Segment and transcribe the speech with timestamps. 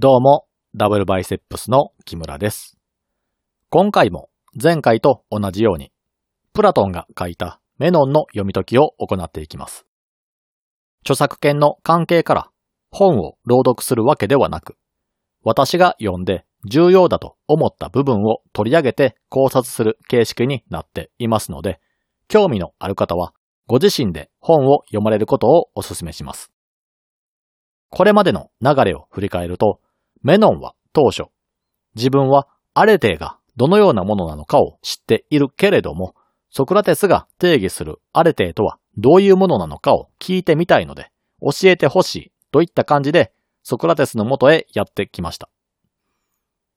[0.00, 0.46] どうも、
[0.76, 2.78] ダブルバイセップスの木村です。
[3.68, 5.90] 今回も前回と同じように、
[6.52, 9.86] プラトンが書いたメノンの読み解きを行っていきます。
[11.00, 12.50] 著作権の関係から
[12.92, 14.76] 本を朗読するわけではなく、
[15.42, 21.80] 私が読んで重要だと思った部分を取り上げて考察する形式になっていますので、
[22.28, 23.32] 興味のある方は
[23.66, 26.52] ご自身で本を読まれることをお勧めします。
[27.90, 29.80] これまでの流れを振り返ると、
[30.22, 31.24] メノンは当初、
[31.94, 36.14] 自分はアレテーがどのようなものなのかを知っているけれども、
[36.50, 45.50] ソクラテスが定義するアレテーとはどういうものなのかを聞いてみたいので、教えてほしいといった感じで、ソクラテスのもとへやってきました。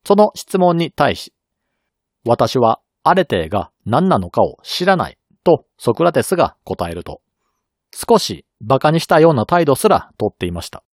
[0.05, 1.33] その質問に対し、
[2.25, 7.21] 私はアレテーが何なのかを知らないとソクラテスが答えると、
[7.93, 10.83] 少し馬鹿にしたような態度すらとっていました。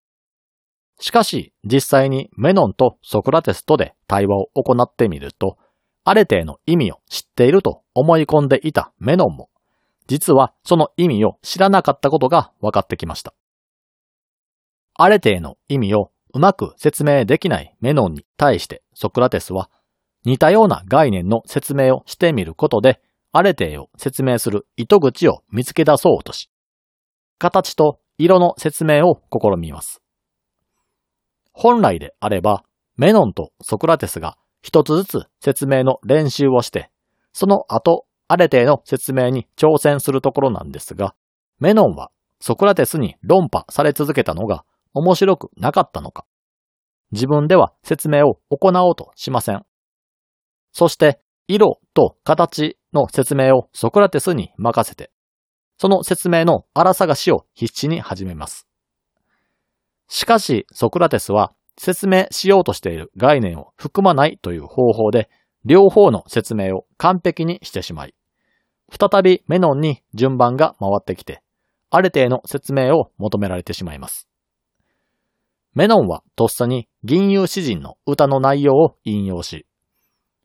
[1.01, 5.57] しかし、実際にメノンとソクラテスとで対話を行ってみると、
[6.05, 9.49] アレテの意味を知っていると思い込んでいたメノンも、
[10.09, 13.35] 実はその意味を知らなかったことが分かってきました。
[14.95, 19.71] アレテの意味をうまく説明できないメノンに対してソクラテスは、
[20.25, 26.51] 似たような概念の説明をしてみることで、アレテを説明する糸口を見つけ出そうとし、
[27.39, 30.03] 形と色の説明を試みます。
[31.61, 32.63] 本来であれば、
[32.97, 36.89] メノンとソクラテスが一つずつ説明の練習をして、
[37.33, 41.17] その後、アレテの説明に挑戦するところなんですが、
[41.59, 44.65] メノンはソクラテスに論破され続けたのが
[44.95, 46.27] 面白くなかったのか、
[47.11, 49.65] 自分では説明を行おうとしません。
[50.71, 55.11] そして、色と形の説明をソクラテスに任せて、
[55.77, 58.68] その説明の荒探しを必死に始めます。
[60.09, 65.31] しかし、ソクラテスは説明しようとしている概念を含まないという方法で、
[65.65, 68.15] 両方の説明を完璧にしてしまい、
[68.91, 71.43] 再びメノンに順番が回ってきて、
[71.91, 74.29] ある程度の説明を求められてしまいます。
[75.75, 79.67] メノンはとっさに銀融詩人の歌の内容を引用し、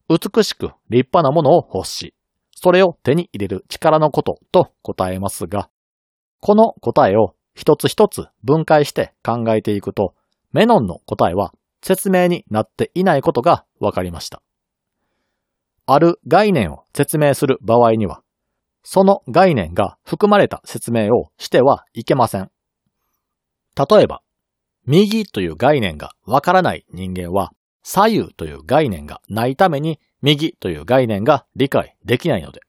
[0.10, 2.14] 美しく立派なものを欲し、
[2.52, 5.70] それを手に入れる力のことと答えますが、
[6.40, 10.14] この答えを一つ一つ分解して考えていくと、
[10.52, 14.42] メノンの答えは説明になっていないことが分かりました。
[15.86, 18.22] ある概念を説明する場合には、
[18.84, 22.50] その概念が含まれた説明をしてはいけません。
[23.78, 24.22] 例えば、
[24.86, 27.52] 右という概念がわからない人間は、
[27.84, 32.62] 左右という概念がないために右という概念が理解できないので、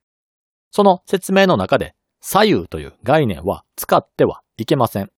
[0.72, 1.94] その説明の中で
[2.26, 5.10] 左右という概念は使ってはいけません。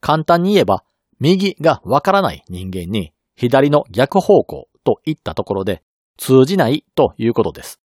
[0.00, 0.84] 簡単に言えば、
[1.20, 5.82] 右がわからない人間に左の逆方向といったところで
[6.16, 7.78] 通じないということです。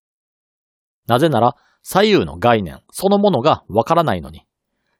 [1.08, 4.48] なぜなら左右の概念そのものがわからないのに、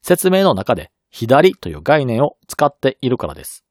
[0.02, 3.64] 説明の中で左という概念を使っているからです。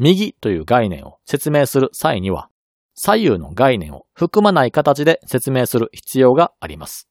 [0.00, 2.48] 右という概念を説明する際には、
[2.94, 7.08] 左右の概念を含まない形で説明する必要があります。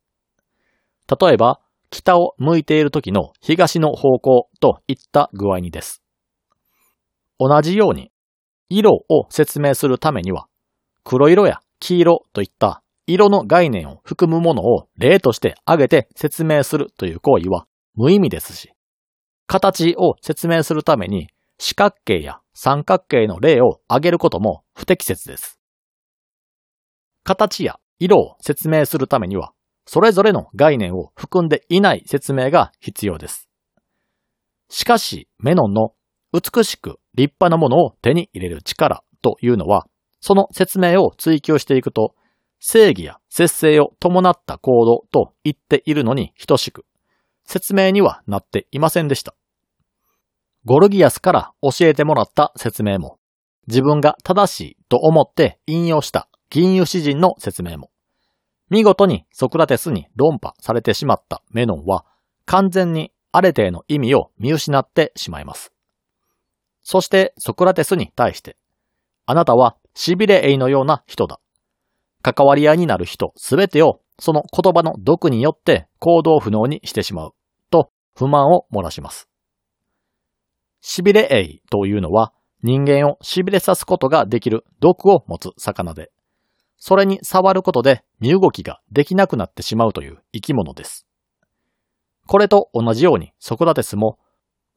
[1.20, 6.02] 例えば、北を向いている時の東の方向といった具合にです。
[7.38, 8.12] 同じように、
[8.70, 10.48] 色を説明するためには、
[11.04, 18.72] 黒色や黄色といった色の概念を含むものを例として挙げて説明するという行為は無意味ですし、
[19.48, 25.60] 形を説明するために四角形や三角形の例を挙げることも不適切です。
[27.24, 29.52] 形や色を説明するためには、
[29.94, 33.50] それぞれの概念を含んでいない説明が必要です。
[34.70, 35.92] しかし、メノンの
[36.32, 39.86] 美しく立派なものを手に入れる力というのは、
[40.22, 42.16] その説明を追求していくと、
[42.62, 46.86] 正義や節制を伴った行動と言っているのに等しく、
[47.44, 49.36] 説明にはなっていませんでした。
[50.64, 53.20] ゴルギアスから教えてもらった説明も、
[53.68, 57.91] 自分が正しいと思って引用した銀融詩人の説明も、
[58.72, 62.06] 見事にソクラテスに論破されてしまったメノンは、
[62.46, 65.74] 完全にアレテへの意味を見失ってしまいます。
[66.82, 68.56] そしてソクラテスに対して、
[69.26, 71.42] あなたはシビレエイのような人だ。
[72.22, 77.34] 関わり合いになる人すべてをその言葉の毒によって行動不能にしてしまう。
[77.72, 79.28] と不満を漏らします。
[80.80, 82.32] シビレエイというのは
[82.64, 86.10] 人間を痺れさすことができる毒を持つ魚で、
[86.84, 91.06] それに触ることで身動きができなくなってしまうという生き物です。
[92.26, 94.18] これと同じようにソクラテスも、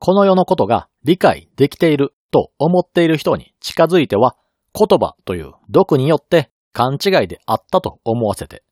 [0.00, 4.36] この世のことが理解できていると思っている人に近づいては
[4.74, 8.64] 言葉という毒によって勘違いであったと思わせて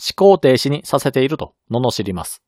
[0.00, 2.42] 思考停止にさせていると罵ります。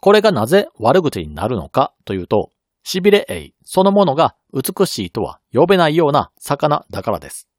[0.00, 2.50] これがなぜ悪口になるのかというと、
[2.84, 7.49] 痺れエイそのものが美しいとは呼べないような魚だからです。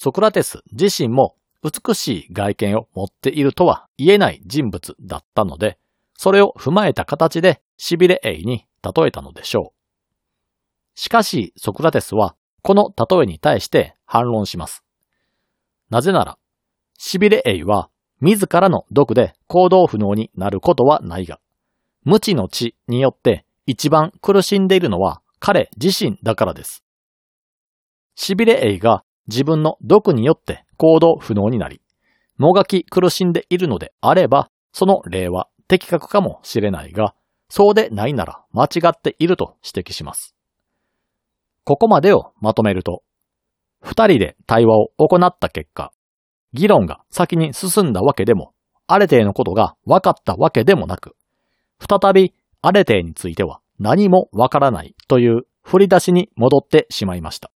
[0.00, 1.34] ソクラテス自身も
[1.64, 5.76] 美しい外見を持っているとは言えない人物だったので、
[6.16, 9.78] それを踏まえた形で痺れエイに例えたのでしょう。
[10.94, 14.84] しかし、ソクラテスはこの例えに対して反論します。
[15.90, 16.38] なぜなら、
[17.00, 17.90] 痺れエイは
[18.20, 21.40] 自らの毒で行動不能になることはないが、
[22.04, 26.84] 無知の知によって一番苦しんでいるのは彼自身だからです。
[28.16, 31.80] 痺れエイが自分の毒によって行動不能になり、
[32.38, 37.14] もがき苦しんでいるのであれば、その例は的確かもしれないが、
[37.48, 40.34] そうでないなら間違っていると指摘します。
[41.64, 43.02] ここまでをまとめると、
[43.80, 45.92] 二人で対話を行った結果、
[46.52, 48.52] 議論が先に進んだわけでも、
[48.86, 51.14] アレテイのことが分かったわけでもなく、
[51.78, 57.50] 再びアレテイについては何もわからないという振り出しに戻ってしまいました。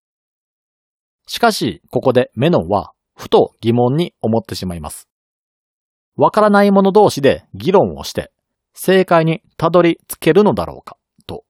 [1.28, 5.08] しかし、ここでメノンは、ふと疑問に思ってしまいます。
[6.16, 8.32] わからない者同士で議論をして、
[8.72, 10.96] 正解にたどり着けるのだろうか、
[11.26, 11.44] と。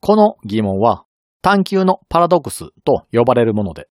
[0.00, 1.04] この疑問は、
[1.42, 3.88] 探求のパラドックスと呼ばれるもので、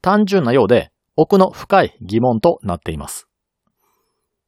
[0.00, 3.26] 単純なようで奥の深い疑問となっています。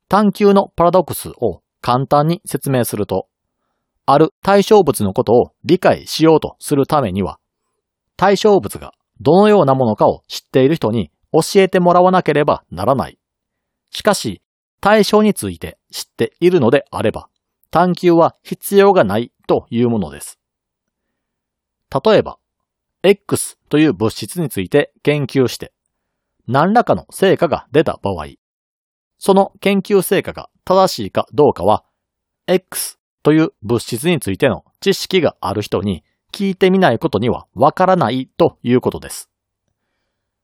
[0.09, 3.27] 探求のパラドックスを簡単に説明すると、
[4.05, 7.41] ある対象物のことを理解しようとするためには、
[8.17, 13.19] 対象物がどのようなものかを知っている人に教えてもらわなければならない。
[13.91, 14.43] しかし、
[14.81, 17.29] 対象について知っているのであれば、
[17.71, 20.39] 探求は必要がないというものです。
[22.05, 22.39] 例えば、
[23.03, 25.73] X という物質について研究して、
[26.47, 28.27] 何らかの成果が出た場合、
[29.19, 31.85] その研究成果が正しいかどうかは、
[32.47, 39.31] X という物質についての知識がある人に聞いてみないことにはわからないということです。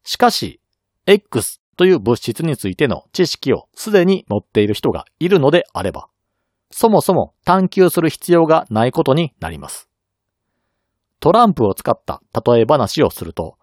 [0.05, 0.61] しかし、
[1.06, 6.08] X という物質についての知識をすでに持っている人がいるのであれば、
[6.70, 9.88] そもそも探求する必要がないことになります。
[11.20, 13.56] トランプを使った例え話をすると、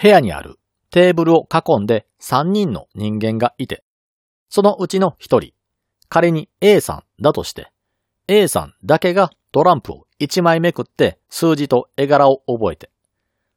[0.00, 0.58] 部屋にある
[0.90, 3.82] テーブルを囲んで3人の人間がいて、
[4.48, 5.52] そのうちの1人、
[6.08, 7.72] 仮に A さんだとして、
[8.28, 12.90] A さんだけがトランプを1枚めくって数字と絵柄を覚えて、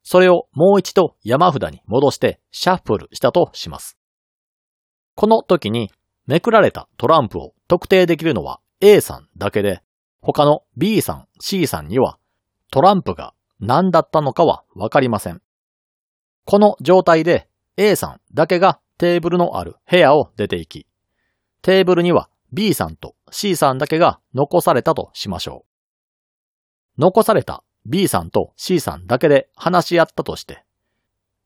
[0.02, 3.98] それをもう一度山札に戻してシャッフルしたとします。
[5.14, 5.90] この時に
[6.26, 9.82] めくられたトランプを特定できるのは A さんだけで、
[10.20, 12.18] 他の B さん、C さんには
[12.70, 15.42] トランプが何だったのかはわかりません。
[16.44, 20.86] この状態で A さんだけがテーブルのある部屋を出て行き、
[21.62, 25.67] テーブルには B さんと C さんだけが残されたとしましょう。
[26.98, 30.64] 残された B さんと C さんだけで話し合ったとして、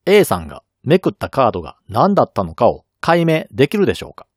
[0.05, 4.27] A さんがめくったカードが何だったのかを解明できるでしょうか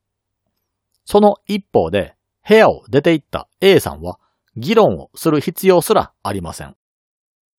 [1.05, 2.15] その一方で、
[2.47, 4.21] 部屋を出て行った A さんは
[4.57, 6.77] 議論をする必要すらありません。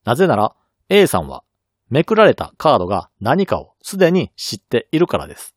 [0.05, 0.55] なぜなら
[0.89, 1.43] A さんは
[1.89, 5.55] めくられたカードが何かをすでに知っているからです。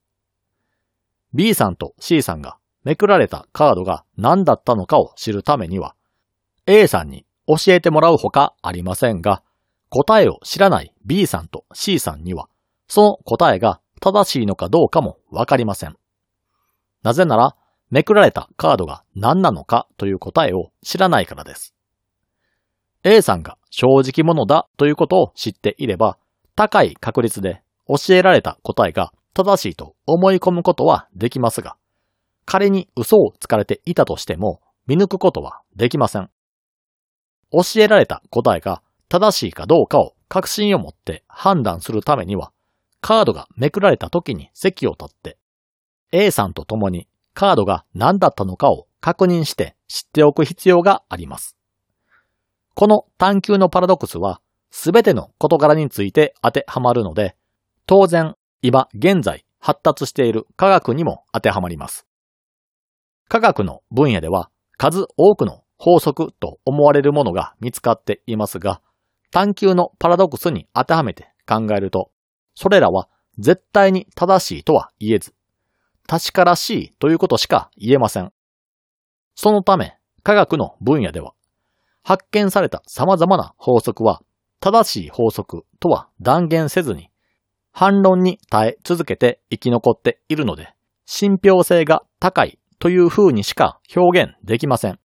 [1.33, 5.95] B さんと C さんがめくられたカードが何だったのかを知るためには、
[6.67, 7.27] A さんに
[7.57, 9.43] 教えてもらうほかありませんが、
[9.89, 12.49] 答えを知らない B さんと C さんには、
[12.87, 15.97] その答えが正しいのかどうかもわかりません。
[17.03, 17.57] なぜなら、
[17.91, 21.75] めくられたカードが何なのかという答えを知らないからです。
[23.03, 26.19] A さんが正直者だということを知っていれば、
[26.55, 31.77] 高い確率で教えられた答えが正しいと思い込むことはできますが、
[32.45, 36.31] 仮に嘘をつかれていたとしても見抜くことはできません。
[37.53, 42.53] 教えられた答えが正しいかどうかを確信を持って判断するためには、
[43.01, 45.37] カードがめくられた時に席を立って、
[46.13, 51.57] A さんと共にカードが何だったのかを確認して知っておく必要があります。
[52.75, 54.41] この探求のパラドックスは、
[54.71, 57.37] すべての事柄について当てはまるので、
[57.87, 62.07] 当然、今現在発達している科学にも当てはまります。
[63.29, 68.83] 科学の分野では数多くの法則と思われるものが見つかっていますが、
[69.31, 72.11] 探求のパラドックスに当てはめて考えると、
[72.55, 73.09] それらは
[73.39, 75.33] 絶対に正しいとは言えず、
[76.07, 78.31] 確からしいということしか言えません。
[79.35, 81.33] そのため、科学の分野では、
[82.03, 84.21] 発見された様々な法則は
[84.61, 87.09] 正しい法則とは断言せずに、
[87.73, 90.75] 反論に耐え続けて生き残っているので、
[91.07, 95.00] 信憑性が高いという風にしか表現できません。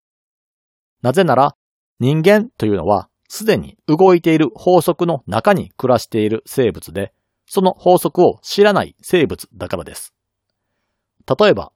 [1.05, 1.55] なぜなら、
[1.99, 7.13] 人間というのはすでに動いている法則の中に暮らしている生物で、
[7.45, 10.15] その法則を知らない生物だからです。
[11.39, 11.71] 例えば、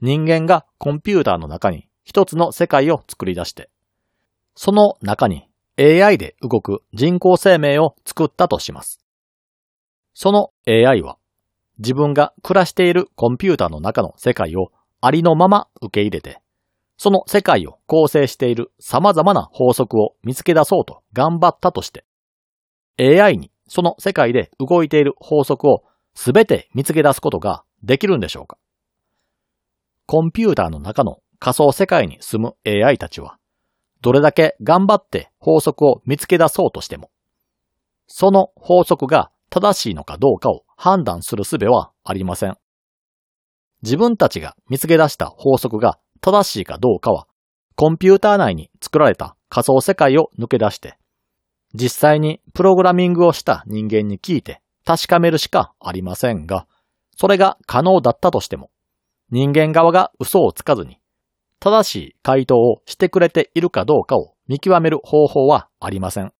[0.00, 3.68] 人間がコンピューターの中に一つの世界を作り出して、
[4.54, 5.46] その中に
[5.78, 8.98] AI で動く人工生命を作ったとします。
[10.14, 11.18] その AI は
[11.76, 14.72] 自分が暮らしているコンピューターの中の世界を
[15.02, 16.40] ありのまま受け入れて、
[17.02, 22.04] その世界を構成している様々な法則を見つけ出そうと頑張ったとして、
[22.98, 25.82] AI にその世界で動いている法則を
[26.14, 28.58] すべて見つけ出すことができるんでしょうか？
[30.04, 33.38] コンピューターの中の仮想世界に住む AI たちは、
[34.02, 37.10] どれだけ頑張って法則を見つけ出そうとしても、
[38.08, 42.58] その法則が正しいのかどうかを判断する術はありません。
[43.80, 47.26] 自分たちが見つけ出した法則が正しいかどうかは、
[47.76, 50.98] コンピューター内に作られた仮想世界を抜け出して、
[51.74, 56.66] 実際にプログラミングをした人間に聞いて確かめるしかありませんが、
[57.16, 58.70] それが可能だったとしても、
[59.30, 60.98] 人間側が嘘をつかずに、
[61.60, 66.32] 正しい回答をしてくれているかどうかを見極める方法はありません。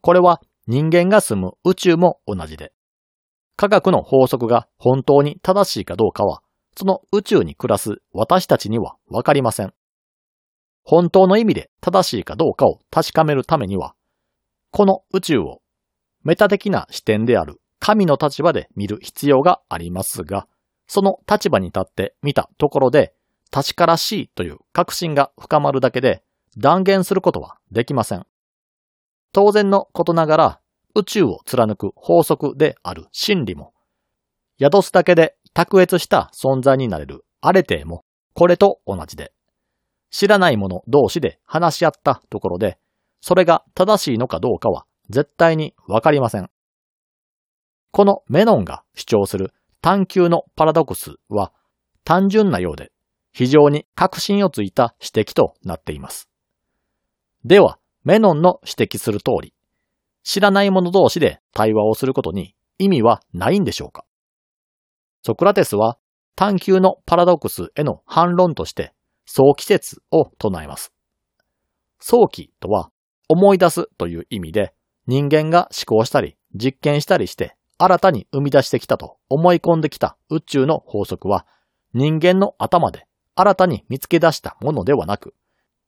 [0.00, 2.72] これは人間が住む宇宙も同じで、
[3.56, 6.42] 科学の法則が本当に正しいかどうかは、
[6.76, 9.74] その宇宙に暮らす私たちにはわかりません。
[10.82, 13.94] 本当の意味で正しいかどうかを確かめるためには、
[14.70, 15.60] この宇宙を
[16.22, 20.46] メタ的な視点である神の立場で見る必要がありますが、
[20.86, 23.14] その立場に立って見たところで、
[23.50, 26.22] 確からしいという確信が深まるだけで
[26.56, 28.26] 断言することはできません。
[29.32, 30.60] 当然のことながら
[30.94, 33.72] 宇宙を貫く法則である真理も、
[34.60, 38.04] 宿すだけで卓越した存在になれるアレテーも
[38.34, 39.32] これと同じで、
[40.10, 42.78] 知らない者同士で話し合ったところで、
[43.20, 46.50] それが正しいのかどうかは絶対にわかりません。
[47.90, 51.52] このメノンが主張する探求のパラドックスは
[52.04, 52.92] 単純なようで
[53.32, 56.28] 非常に確信をついた指摘となっています。
[57.44, 59.54] では、メノンの指摘する通り、
[60.22, 64.04] 知らない者同士で対話をすることに意味はないんでしょうか？
[65.22, 65.98] ソクラテスは
[66.36, 68.94] 探求のパラドックスへの反論として
[69.26, 70.92] 早期説を唱えます。
[71.98, 72.90] 早期とは
[73.28, 74.74] 思い出すという意味で
[75.06, 81.46] 人間が思考したり実験したりして新たに生み出してきたと思い込んできた宇宙の法則は
[81.92, 85.34] 人間の頭で新たに見つけ出したものではなく、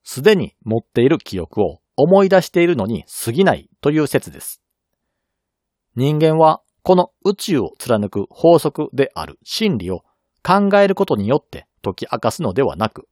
[0.04, 4.62] すでに持っている記憶を思い出しているのに過ぎないという説です。
[5.94, 10.02] 人間はこの宇宙を貫く法則である真理を
[10.42, 13.08] 考えることによって解き明かすのではなく、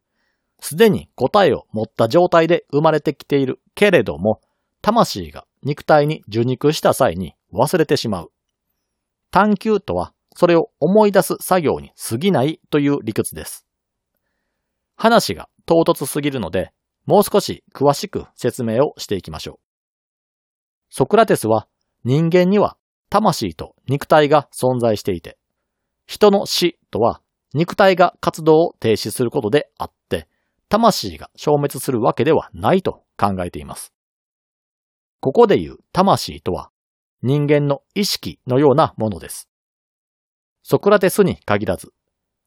[0.61, 4.41] すでに答えを持った状態で生まれてきているけれども、
[4.83, 8.33] 魂が肉体に受肉した際に忘れてしまう。
[9.31, 13.67] 探求とはそれを思い出す作業に過ぎないという理屈です。
[14.97, 16.73] 話が唐突すぎるので、
[17.07, 19.59] もう少し詳しく説明をしていきましょう。
[20.91, 21.69] ソクラテスは
[22.05, 22.77] 人間には
[23.11, 25.37] 魂と肉体が存在していて、
[26.07, 27.21] 人の死とは
[27.53, 30.29] 肉体が活動を停止することであって、
[30.69, 33.93] 魂が消滅するわけではないと考えています。
[35.21, 36.71] ここで言う魂とは
[37.23, 39.49] 人間の意識のようなものです。
[40.63, 41.93] ソクラテスに限らず、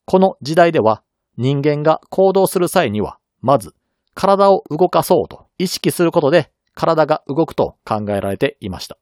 [0.06, 1.04] この時代では
[1.38, 3.76] 人間が行動する際には、まず
[4.14, 8.98] 体を動かそうと意識することで体が動くと考えられていました。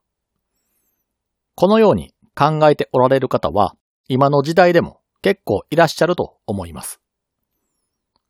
[1.61, 3.75] このように考えておられる方は
[4.07, 6.99] 今の時代でも結構いらっしゃると思います。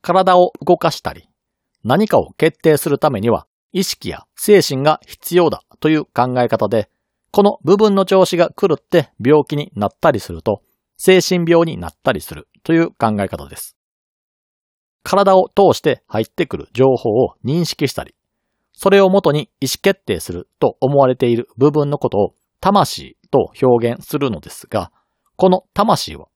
[0.01, 1.29] 体を動かしたり
[1.81, 6.89] 何かを決定するためには意識や精神が必要だという考え方で
[7.31, 10.61] この部分の調子が狂って病気になったりすると
[10.97, 13.77] 精神病になったりするという考え方です。
[15.03, 18.13] 体を通して入ってくる情報を認識したり、
[18.73, 24.91] それをもとに意思決定すると思われている部分のことを魂と表現するのですが、
[25.36, 26.27] この魂は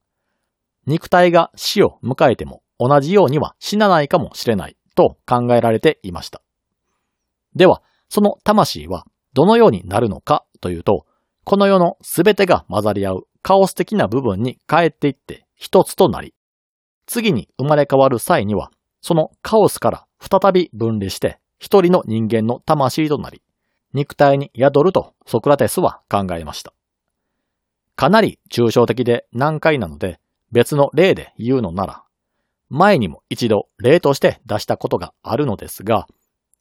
[0.86, 6.42] 肉体が死を迎えても同じようには死なないかもしれないと考えられていました。
[7.56, 11.06] では、その魂はどのようになるのかというと、
[11.44, 16.34] この世のすべてが混ざり合うカオス的な部分に帰っていって一つとなり、
[17.06, 23.42] 次に生まれ変わる際には、そのカオスから再び分離して一人の人間の魂となり、
[23.96, 26.74] 肉体に宿るとソクラテスは考えました。
[27.96, 30.20] かなり抽象的で難解なので、
[30.52, 32.04] 別の例で言うのなら、
[32.70, 36.08] 前にも一度例として出したことがあるのですが、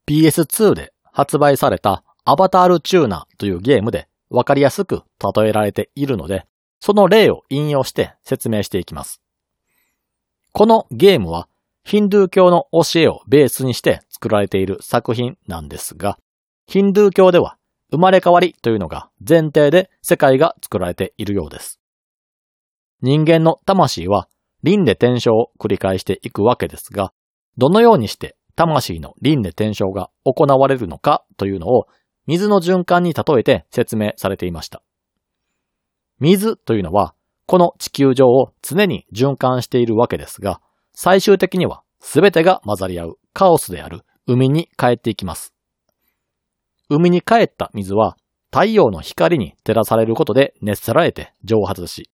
[0.07, 5.03] PS2 で発売されたアバタールチューナーというゲームでわかりやすく
[5.35, 6.47] 例えられているので、
[6.79, 9.21] その例を引用して説明していきます。
[10.53, 11.49] このゲームは
[11.83, 16.17] ヒンドゥー教の教えをベースにして作られている作品なんですが、
[16.67, 17.57] ヒンドゥー教では
[17.91, 21.81] 生まれ変わりというのが前提で世界が作られているようです。
[23.03, 24.29] 人間の魂は
[24.63, 27.13] 輪廻転生を繰り返していくわけですが、
[27.59, 31.87] どのようにして魂の輪廻転生が行われるのかというのを
[32.27, 34.83] 水の循環に例えて説明されていました。
[36.19, 37.15] 水というのは
[37.47, 40.61] この地球上を常に循環しているわけですが、
[40.95, 45.54] 最終的には全てが混ざり合うカオスである海に帰っていきます。
[46.89, 48.17] 海に帰った水は
[48.51, 52.11] 太陽の光に照らされることで熱せられて蒸発し、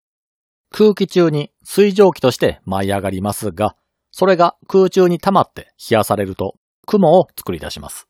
[0.71, 3.77] 空気中に水蒸気として舞い上がりますが、
[4.13, 6.55] それが空中に溜まって冷やされると
[6.87, 8.09] 雲を作り出します。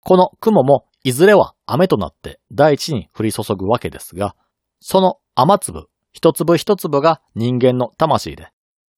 [0.00, 4.36] この雲もいずれは雨となって大地に降り注ぐわけですが、
[4.80, 8.48] その雨粒一粒一粒が人間の魂で、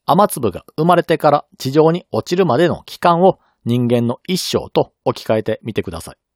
[0.06, 6.27] 雨粒が生まれてから地上に落ちるまでの期間を人間の一生と置き換えてみてください。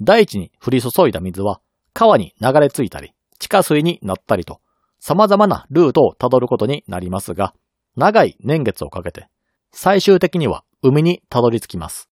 [0.00, 1.60] 大地に降り注いだ水は
[1.96, 4.60] 川に流れ着いたり、地下水になったりと、
[5.00, 7.54] 様々なルートをたどることになりますが、
[7.96, 9.28] 長い年月をかけて、
[9.72, 12.10] 最終的には海にたどり着きます。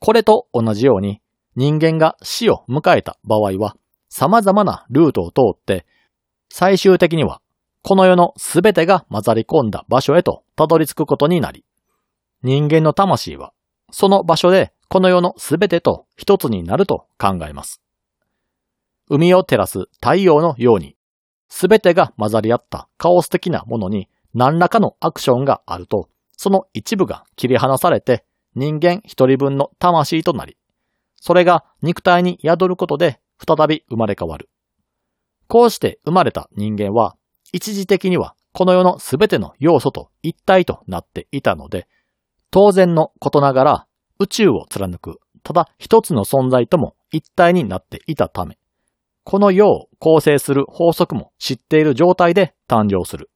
[0.00, 1.20] これと同じように、
[1.54, 3.76] 人間が死を迎えた場合は、
[4.08, 5.86] 様々なルートを通って、
[6.50, 7.40] 最終的には、
[7.82, 11.64] この世のすべてが混ざり込んだ場所へとたどり着くことになり、
[12.42, 13.52] 人間の魂は、
[13.92, 17.80] その場所でこの世のすべてと一つになると考えます。
[19.08, 20.96] 海を照らす太陽のように、
[21.48, 30.58] すべてが混ざり合ったカオス的なものに何らかのアクションがあると、その一部が切り離されて人間一人分の魂となり、
[31.16, 34.50] それが肉体に宿ることで再び生まれ変わる。
[35.48, 37.16] こうして生まれた人間は、
[37.54, 41.88] 一時的にはこの世のすべての要素と一体となっていたので、
[42.50, 43.86] 当然のことながら
[44.22, 48.58] 宇宙を貫く、ただ一つの存在とも一体になっていたため、
[49.24, 53.30] この世を構成する法則も知っている状態で誕生する。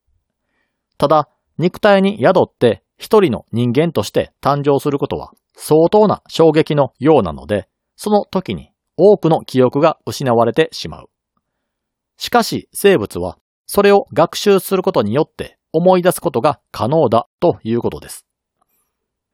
[0.98, 11.10] ただ、肉体に宿って一人の人間として誕生することは相当な衝撃のようなので、その時に多くの記憶が失われてしまう。
[12.16, 18.26] しかし生物はそれを学習することによって思い出すことが可能だということです。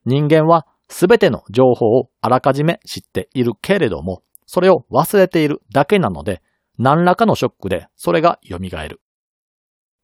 [0.04, 6.42] 人間はすべての情報をあらかじめ知っているけれども、それを忘れているだけなので、
[6.78, 9.00] 何らかのショックでそれが蘇る。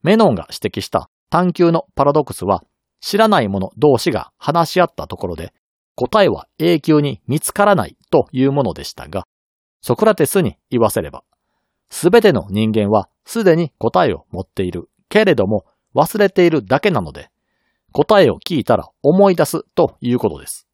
[0.03, 2.65] メノンが指摘した探求のパラドックスは、
[3.01, 5.53] 知らない者同士が話し合ったところで、
[5.95, 9.27] 答えは永久に見つからないというものでしたが、
[9.83, 11.23] ソクラテスに言わせれば、
[11.91, 17.29] すべての人間はすでに答えを持っているけれども忘れているだけなので、
[17.93, 20.68] 答えを聞いたら思い出すということです。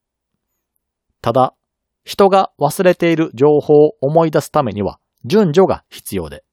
[1.25, 1.55] ただ、
[2.05, 6.45] 人が忘れている情報を思い出すためには順序が必要で、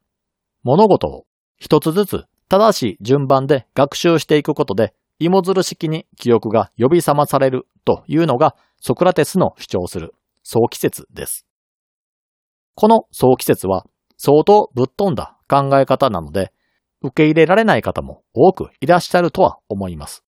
[0.64, 1.26] 物事を
[1.58, 11.46] 一つずつ正しい順番で学習していくことで、芋づる式に記憶が呼び覚まされるというのがソクラテスの主張する早期説です。
[12.74, 16.54] この早期説は相当ぶっ飛んだ考え方なので、
[17.02, 20.24] 受け入れられない方も多くいらっしゃるとは思います。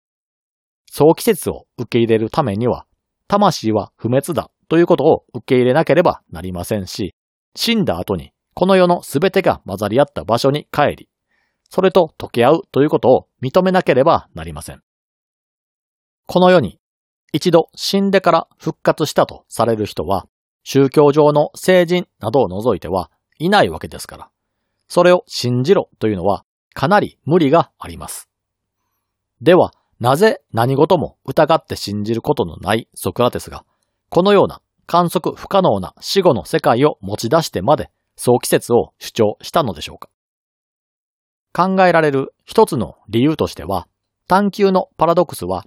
[0.91, 2.87] 早期説を受け入れるためには、
[3.33, 7.15] 魂は不滅だということを受け入れなければなりませんし、
[7.57, 11.09] 死んだ後にこの世の全てが混ざり合った場所に帰り、
[11.71, 14.83] それと溶け合うということを認めなければなりません。
[16.27, 16.79] この世に
[17.33, 20.27] 一度死んでから復活したとされる人は、
[20.63, 24.31] 宗教上の聖人などを除いてはいないわけですから、
[24.89, 28.29] それを信じろというのはかなり無理があります。
[29.41, 33.65] では、なぜ何事も疑って信じることのないソクラテスが、
[34.09, 40.11] このような観測不可能な死後の世界を持ち出してまで早期説を主張したのでしょうか
[41.53, 43.87] 考えられる一つの理由としては、
[44.27, 45.65] 探求のパラドックスは、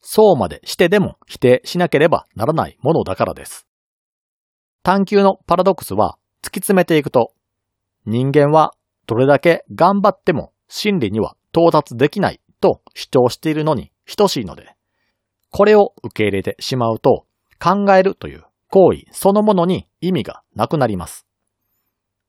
[0.00, 3.66] そうまでしてでも否定しなければならないものだからです。
[4.82, 7.34] 探求のパラドックスは突き詰めていくと、
[8.06, 8.72] 人間は
[9.06, 14.74] どれだけ頑張っても真理には到達できないと主張しているのに等しいので、
[15.50, 17.26] これを受け入れてしまうと、
[17.60, 21.26] 考えるという行為そのものに意味がなくなります。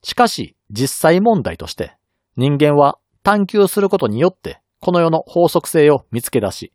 [0.03, 1.95] しかし、実際問題として
[2.35, 6.73] 人間は探求することによってこの世の法則性を見つけ出し、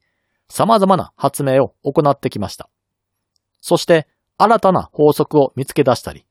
[0.48, 2.70] 様々な発明を行ってきました。
[3.60, 6.24] そして新たな法則を見つけ出したり、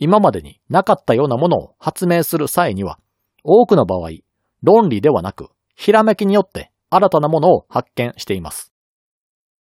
[0.00, 2.98] 今までになかったようなものを発明する際には、
[3.44, 4.10] 多くの場合、
[4.62, 8.72] 論理ではなく、ひらめきによって新たなものを発見しています。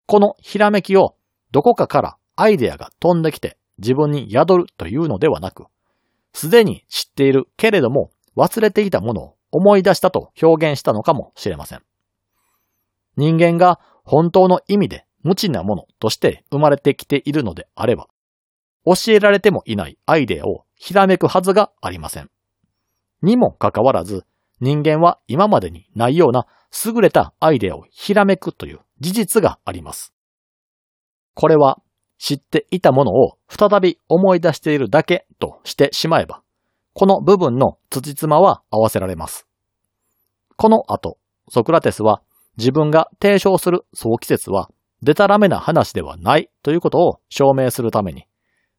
[0.07, 1.17] このひらめきを
[1.51, 5.67] どこかからアイデアが飛んできて自分に宿るというのではなく、
[6.33, 11.83] すでに知っているけれども忘れていたものを思い出したと表現したのかもしれません。
[13.17, 18.09] 人間が本当の意味で無知なものとして生まれてきているのであれば、
[18.85, 22.31] 教えられてもいないアイデアをひらめくはずがありません。
[23.23, 24.25] にもかかわらず、
[24.63, 26.47] 人間は今までにないような
[26.87, 30.15] 優れたアイデアをひらめくという事実があります。
[31.35, 31.83] これは
[32.17, 36.43] 知っていたものを再び思い出しているだけとしてしまえば、
[36.95, 39.49] この部分の辻褄は合わせられます。
[40.57, 42.23] この後、ソクラテスは
[42.57, 44.71] 自分が提唱する早期説は
[45.03, 48.27] デタラメな話ではないということを証明するために、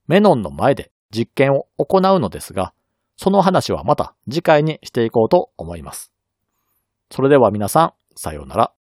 [0.07, 2.73] メノンの前で実験を行うのですが、
[3.17, 6.11] その話はまた次回にしていこうと思います。
[7.11, 8.73] それでは皆さん、さようなら。